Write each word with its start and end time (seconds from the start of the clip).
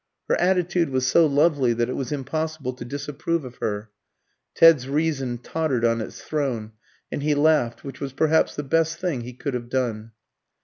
Her 0.27 0.35
attitude 0.41 0.89
was 0.89 1.05
so 1.05 1.27
lovely 1.27 1.73
that 1.73 1.87
it 1.87 1.95
was 1.95 2.11
impossible 2.11 2.73
to 2.73 2.83
disapprove 2.83 3.45
of 3.45 3.57
her. 3.57 3.91
Ted's 4.55 4.89
reason 4.89 5.37
tottered 5.37 5.85
on 5.85 6.01
its 6.01 6.23
throne, 6.23 6.71
and 7.11 7.21
he 7.21 7.35
laughed, 7.35 7.83
which 7.83 7.99
was 7.99 8.11
perhaps 8.11 8.55
the 8.55 8.63
best 8.63 8.97
thing 8.97 9.21
he 9.21 9.33
could 9.33 9.53
have 9.53 9.69
done. 9.69 10.13